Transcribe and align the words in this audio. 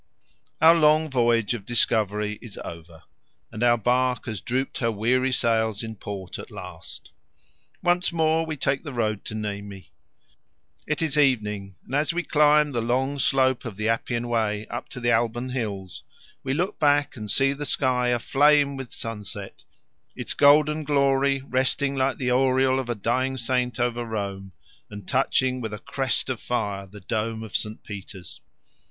Our 0.61 0.73
long 0.73 1.11
voyage 1.11 1.53
of 1.53 1.63
discovery 1.63 2.39
is 2.41 2.57
over 2.65 3.03
and 3.51 3.61
our 3.61 3.77
bark 3.77 4.25
has 4.25 4.41
drooped 4.41 4.79
her 4.79 4.91
weary 4.91 5.31
sails 5.31 5.83
in 5.83 5.95
port 5.95 6.39
at 6.39 6.49
last. 6.49 7.11
Once 7.83 8.11
more 8.11 8.43
we 8.43 8.57
take 8.57 8.83
the 8.83 8.93
road 8.95 9.23
to 9.25 9.35
Nemi. 9.35 9.91
It 10.87 11.03
is 11.03 11.19
evening, 11.19 11.75
and 11.85 11.93
as 11.93 12.13
we 12.13 12.23
climb 12.23 12.71
the 12.71 12.81
long 12.81 13.19
slope 13.19 13.63
of 13.63 13.77
the 13.77 13.89
Appian 13.89 14.27
Way 14.27 14.65
up 14.71 14.89
to 14.89 14.99
the 14.99 15.11
Alban 15.11 15.49
Hills, 15.49 16.01
we 16.41 16.55
look 16.55 16.79
back 16.79 17.15
and 17.15 17.29
see 17.29 17.53
the 17.53 17.63
sky 17.63 18.07
aflame 18.07 18.75
with 18.77 18.91
sunset, 18.91 19.63
its 20.15 20.33
golden 20.33 20.83
glory 20.83 21.41
resting 21.47 21.95
like 21.95 22.17
the 22.17 22.31
aureole 22.31 22.79
of 22.79 22.89
a 22.89 22.95
dying 22.95 23.37
saint 23.37 23.79
over 23.79 24.03
Rome 24.03 24.51
and 24.89 25.07
touching 25.07 25.61
with 25.61 25.75
a 25.75 25.77
crest 25.77 26.27
of 26.27 26.41
fire 26.41 26.87
the 26.87 27.01
dome 27.01 27.43
of 27.43 27.55
St. 27.55 27.83
Peter's. 27.83 28.41